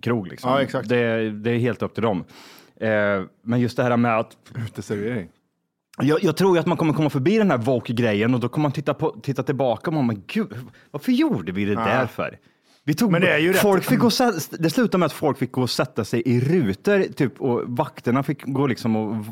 krog. 0.02 0.26
Liksom. 0.28 0.50
Ja, 0.50 0.62
exakt. 0.62 0.88
Det, 0.88 1.30
det 1.30 1.50
är 1.50 1.58
helt 1.58 1.82
upp 1.82 1.94
till 1.94 2.02
dem. 2.02 2.24
Men 3.42 3.60
just 3.60 3.76
det 3.76 3.82
här 3.82 3.96
med 3.96 4.18
att 4.18 4.36
Uteservering. 4.66 5.28
jag, 6.02 6.22
jag 6.22 6.36
tror 6.36 6.58
att 6.58 6.66
man 6.66 6.76
kommer 6.76 6.92
komma 6.92 7.10
förbi 7.10 7.38
den 7.38 7.50
här 7.50 7.58
woke-grejen 7.58 8.34
och 8.34 8.40
då 8.40 8.48
kommer 8.48 8.62
man 8.62 8.72
titta, 8.72 8.94
på, 8.94 9.10
titta 9.22 9.42
tillbaka 9.42 9.90
och 9.90 9.94
man, 9.94 10.06
men 10.06 10.22
gud, 10.26 10.54
varför 10.90 11.12
gjorde 11.12 11.52
vi 11.52 11.64
det 11.64 11.74
där 11.74 12.06
för? 12.06 12.38
Vi 12.86 12.94
tog, 12.94 13.12
Men 13.12 13.20
det 13.20 13.32
är 13.34 13.38
ju 13.38 13.52
rätt- 13.52 13.60
folk 13.60 13.84
fick 13.84 13.98
gå, 13.98 14.10
det 14.50 14.70
slutade 14.70 14.98
med 14.98 15.06
att 15.06 15.12
folk 15.12 15.38
fick 15.38 15.52
gå 15.52 15.62
och 15.62 15.70
sätta 15.70 16.04
sig 16.04 16.22
i 16.26 16.40
rutor 16.40 17.12
typ, 17.12 17.40
och 17.40 17.62
vakterna 17.66 18.22
fick 18.22 18.42
gå 18.44 18.66
liksom 18.66 18.96
och 18.96 19.24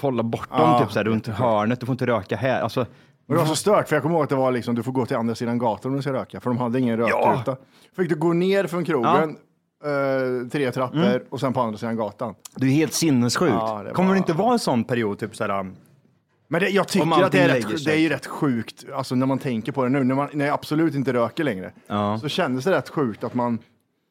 hålla 0.00 0.22
bort 0.22 0.48
dem 0.50 0.58
Ja. 0.60 0.78
typ, 0.80 0.92
så 0.92 0.98
här, 0.98 1.04
runt 1.04 1.26
hörnet. 1.26 1.80
Du 1.80 1.86
får 1.86 1.92
inte 1.92 2.06
röka 2.06 2.36
här. 2.36 2.60
Alltså, 2.60 2.80
Och 2.80 3.34
det 3.34 3.36
var 3.40 3.46
så 3.46 3.56
stört, 3.56 3.88
för 3.88 3.96
jag 3.96 4.02
kommer 4.02 4.14
ihåg 4.14 4.22
att 4.24 4.30
det 4.30 4.36
var 4.36 4.52
liksom, 4.52 4.74
du 4.74 4.82
får 4.82 4.92
gå 4.92 5.06
till 5.06 5.16
andra 5.16 5.34
sidan 5.34 5.58
gatan 5.58 5.90
om 5.90 5.96
du 5.96 6.02
ska 6.02 6.12
röka, 6.12 6.40
för 6.40 6.50
de 6.50 6.58
hade 6.58 6.78
ingen 6.80 6.96
rökruta. 6.96 7.56
Fick 7.96 8.08
du 8.08 8.14
gå 8.14 8.32
ner 8.32 8.66
från 8.66 8.84
krogen, 8.84 9.36
eh, 9.84 10.48
tre 10.52 10.72
trappor 10.72 11.22
och 11.30 11.40
sen 11.40 11.52
på 11.52 11.60
andra 11.60 11.78
sidan 11.78 11.96
gatan. 11.96 12.34
det 12.56 12.66
är 12.66 12.70
helt 12.70 12.92
sinnessjukt. 12.92 13.52
Ja, 13.52 13.84
Kommer 13.92 14.08
var- 14.08 14.14
det 14.14 14.18
inte 14.18 14.32
vara 14.32 14.52
en 14.52 14.58
sån 14.58 14.84
period? 14.84 15.18
Typ, 15.18 15.36
så 15.36 15.44
här, 15.44 15.70
Men 16.52 16.60
det, 16.60 16.68
jag 16.68 16.88
tycker 16.88 17.24
att 17.24 17.32
det 17.32 17.38
är, 17.40 17.48
rätt, 17.48 17.84
det 17.84 17.92
är 17.92 17.96
ju 17.96 18.08
rätt 18.08 18.26
sjukt, 18.26 18.84
alltså 18.94 19.14
när 19.14 19.26
man 19.26 19.38
tänker 19.38 19.72
på 19.72 19.82
det 19.84 19.88
nu, 19.90 20.04
när, 20.04 20.14
man, 20.14 20.28
när 20.32 20.44
jag 20.46 20.54
absolut 20.54 20.94
inte 20.94 21.12
röker 21.12 21.44
längre, 21.44 21.72
Ja. 21.86 22.18
så 22.18 22.28
kändes 22.28 22.64
det 22.64 22.70
rätt 22.70 22.88
sjukt 22.88 23.24
att 23.24 23.34
man, 23.34 23.58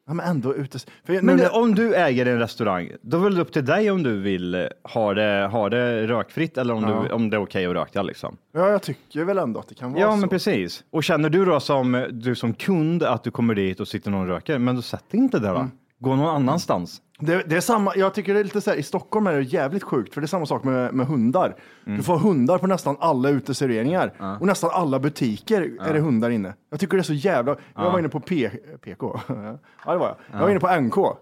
ja 0.06 0.14
men 0.14 0.26
ändå 0.26 0.54
ute... 0.54 0.78
För 0.78 1.12
nu, 1.12 1.22
Men 1.22 1.36
när- 1.36 1.56
om 1.56 1.74
du 1.74 1.94
äger 1.94 2.26
en 2.26 2.38
restaurang, 2.38 2.90
då 3.02 3.26
är 3.26 3.30
det 3.30 3.40
upp 3.40 3.52
till 3.52 3.64
dig 3.64 3.90
om 3.90 4.02
du 4.02 4.20
vill 4.20 4.54
eh, 4.54 4.60
ha 4.82 5.14
det, 5.14 5.48
ha 5.52 5.68
det 5.68 6.06
rökfritt 6.06 6.58
eller 6.58 6.74
om, 6.74 6.82
du, 6.82 7.12
om 7.14 7.30
det 7.30 7.36
är 7.36 7.42
okej 7.42 7.66
att 7.66 7.72
röka. 7.74 8.02
Liksom. 8.02 8.36
ja, 8.52 8.68
jag 8.68 8.82
tycker 8.82 9.24
väl 9.24 9.38
ändå 9.38 9.60
att 9.60 9.68
det 9.68 9.74
kan 9.74 9.92
vara 9.92 10.02
Ja, 10.02 10.10
så. 10.10 10.16
men 10.16 10.28
precis. 10.28 10.84
Och 10.90 11.04
känner 11.04 11.30
du 11.30 11.44
då 11.44 11.60
som, 11.60 12.06
du 12.10 12.34
som 12.34 12.54
kund 12.54 13.02
att 13.02 13.24
du 13.24 13.30
kommer 13.30 13.54
dit 13.54 13.80
och 13.80 13.88
sitter 13.88 14.10
någon 14.10 14.20
och 14.20 14.26
röker, 14.28 14.58
men 14.58 14.76
då 14.76 14.82
sätt 14.82 15.04
inte 15.10 15.38
där 15.38 15.48
då. 15.50 15.56
Mm. 15.56 15.70
Gå 16.02 16.16
någon 16.16 16.28
annanstans. 16.36 17.02
Det, 17.18 17.42
det 17.48 17.56
är 17.56 17.60
samma, 17.60 17.92
jag 17.96 18.14
tycker 18.14 18.34
det 18.34 18.40
är 18.40 18.44
lite 18.44 18.60
så 18.60 18.70
här, 18.70 18.76
i 18.76 18.82
Stockholm 18.82 19.26
är 19.26 19.32
det 19.32 19.42
jävligt 19.42 19.82
sjukt, 19.82 20.14
för 20.14 20.20
det 20.20 20.24
är 20.24 20.28
samma 20.28 20.46
sak 20.46 20.64
med, 20.64 20.94
med 20.94 21.06
hundar. 21.06 21.54
Mm. 21.86 21.96
Du 21.98 22.04
får 22.04 22.18
hundar 22.18 22.58
på 22.58 22.66
nästan 22.66 22.96
alla 23.00 23.28
uteserveringar 23.28 24.12
och 24.40 24.46
nästan 24.46 24.70
alla 24.72 24.98
butiker 24.98 25.70
är 25.80 25.92
det 25.94 26.00
hundar 26.00 26.30
inne. 26.30 26.54
Jag 26.70 26.80
tycker 26.80 26.96
det 26.96 27.00
är 27.00 27.02
så 27.02 27.12
jävla... 27.12 27.56
Jag 27.74 27.90
var 27.92 27.98
inne 27.98 28.08
på 28.08 28.20
P, 28.20 28.50
PK. 28.84 29.20
ja, 29.28 29.92
det 29.92 29.98
var 29.98 30.06
jag. 30.06 30.16
Jag 30.32 30.38
var 30.40 30.50
inne 30.50 30.60
på 30.60 30.80
NK. 30.80 31.16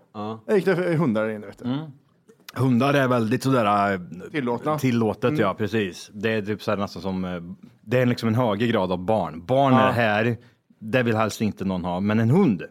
Där 0.47 0.55
gick 0.57 0.65
det 0.65 0.75
hundar 0.97 1.29
inne, 1.29 1.47
vet 1.47 1.59
du. 1.59 1.65
Mm. 1.65 1.91
Hundar 2.55 2.95
är 2.95 3.09
väldigt 3.09 3.43
sådär 3.43 3.93
äh, 3.93 4.01
Tillåtna. 4.31 4.79
tillåtet, 4.79 5.25
Mm. 5.31 5.41
ja 5.41 5.55
precis. 5.55 6.11
Det 6.15 6.31
är 6.33 6.43
typ 6.43 6.63
såhär 6.63 6.79
nästan 6.79 7.03
som, 7.03 7.25
äh, 7.25 7.43
det 7.81 7.99
är 7.99 8.07
liksom 8.07 8.29
en 8.29 8.35
högre 8.35 8.67
grad 8.67 8.93
av 8.93 8.99
barn. 9.05 9.45
Barn 9.47 9.73
Ja. 9.73 9.81
är 9.81 9.93
här, 9.93 10.37
det 10.79 11.03
vill 11.03 11.17
helst 11.17 11.41
inte 11.41 11.65
någon 11.65 11.85
ha, 11.85 12.01
men 12.01 12.21
en 12.21 12.31
hund, 12.31 12.63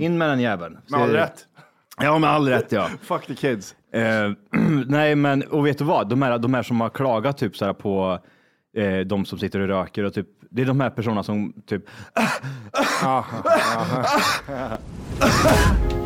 in 0.00 0.18
med 0.18 0.28
den 0.28 0.40
jäveln. 0.40 0.78
Med 0.88 1.00
all 1.00 1.10
rätt. 1.10 1.46
Ja, 2.00 2.18
med 2.18 2.30
all 2.30 2.48
rätt 2.48 2.72
ja. 2.72 2.88
Fuck 3.02 3.26
the 3.26 3.34
kids. 3.34 3.74
Eh, 3.92 4.30
nej, 4.86 5.16
men 5.16 5.42
och 5.42 5.66
vet 5.66 5.78
du 5.78 5.84
vad? 5.84 6.08
De 6.08 6.22
här, 6.22 6.38
de 6.38 6.54
här 6.54 6.62
som 6.62 6.80
har 6.80 6.88
klagat 6.88 7.38
typ 7.38 7.56
så 7.56 7.64
här 7.64 7.72
på 7.72 8.18
eh, 8.76 8.98
de 8.98 9.24
som 9.24 9.38
sitter 9.38 9.60
och 9.60 9.68
röker 9.68 10.04
och 10.04 10.14
typ, 10.14 10.28
det 10.50 10.62
är 10.62 10.66
de 10.66 10.80
här 10.80 10.90
personerna 10.90 11.22
som 11.22 11.52
typ 11.66 11.84
Men 13.02 13.22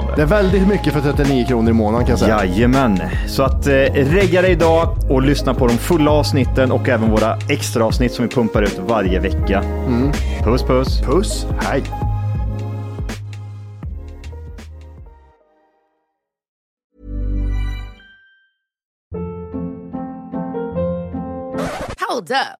det. 0.07 0.15
Det 0.15 0.21
är 0.21 0.25
väldigt 0.25 0.67
mycket 0.67 0.93
för 0.93 1.01
39 1.01 1.45
kronor 1.47 1.69
i 1.69 1.73
månaden 1.73 2.05
kan 2.05 2.11
jag 2.11 2.19
säga. 2.19 2.45
Jajamän, 2.45 3.01
så 3.27 3.43
att 3.43 3.67
eh, 3.67 3.73
regga 3.93 4.41
dig 4.41 4.51
idag 4.51 4.97
och 5.09 5.21
lyssna 5.21 5.53
på 5.53 5.67
de 5.67 5.77
fulla 5.77 6.11
avsnitten 6.11 6.71
och 6.71 6.89
även 6.89 7.11
våra 7.11 7.37
extra 7.49 7.85
avsnitt 7.85 8.11
som 8.11 8.25
vi 8.25 8.31
pumpar 8.31 8.61
ut 8.61 8.81
varje 8.87 9.19
vecka. 9.19 9.63
Puss 10.43 10.63
puss! 10.63 11.01
Puss, 11.01 11.45
hej. 11.61 11.83
Hold 22.11 22.31
up. 22.31 22.60